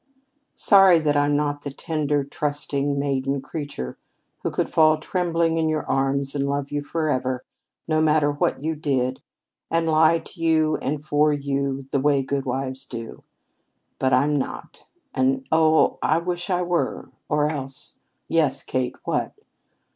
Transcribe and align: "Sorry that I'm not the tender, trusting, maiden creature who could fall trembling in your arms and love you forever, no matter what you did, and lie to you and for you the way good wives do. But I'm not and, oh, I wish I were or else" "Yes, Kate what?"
"Sorry 0.55 0.97
that 0.97 1.15
I'm 1.15 1.35
not 1.35 1.61
the 1.61 1.69
tender, 1.69 2.23
trusting, 2.23 2.97
maiden 2.97 3.39
creature 3.39 3.99
who 4.41 4.49
could 4.49 4.67
fall 4.67 4.97
trembling 4.97 5.59
in 5.59 5.69
your 5.69 5.85
arms 5.85 6.33
and 6.33 6.47
love 6.49 6.71
you 6.71 6.81
forever, 6.81 7.45
no 7.87 8.01
matter 8.01 8.31
what 8.31 8.63
you 8.63 8.75
did, 8.75 9.21
and 9.69 9.85
lie 9.85 10.17
to 10.17 10.41
you 10.41 10.75
and 10.77 11.05
for 11.05 11.31
you 11.31 11.83
the 11.91 11.99
way 11.99 12.23
good 12.23 12.45
wives 12.45 12.85
do. 12.85 13.21
But 13.99 14.11
I'm 14.11 14.37
not 14.37 14.87
and, 15.13 15.45
oh, 15.51 15.99
I 16.01 16.17
wish 16.17 16.49
I 16.49 16.63
were 16.63 17.11
or 17.29 17.51
else" 17.51 17.99
"Yes, 18.27 18.63
Kate 18.63 18.95
what?" 19.03 19.35